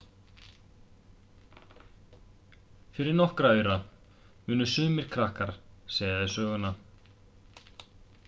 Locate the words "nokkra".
3.19-3.51